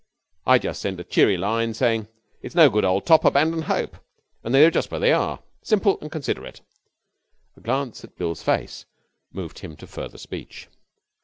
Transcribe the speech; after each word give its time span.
I 0.47 0.57
just 0.57 0.81
send 0.81 0.99
a 0.99 1.03
cheery 1.03 1.37
line 1.37 1.75
saying 1.75 2.07
"It's 2.41 2.55
no 2.55 2.71
good, 2.71 2.83
old 2.83 3.05
top. 3.05 3.23
Abandon 3.23 3.61
hope," 3.61 3.97
and 4.43 4.51
they 4.51 4.59
know 4.63 4.71
just 4.71 4.89
where 4.89 4.99
they 4.99 5.11
are. 5.13 5.43
Simple 5.61 5.99
and 6.01 6.11
considerate.' 6.11 6.61
A 7.55 7.61
glance 7.61 8.03
at 8.03 8.15
Bill's 8.17 8.41
face 8.41 8.87
moved 9.31 9.59
him 9.59 9.75
to 9.75 9.85
further 9.85 10.17
speech. 10.17 10.69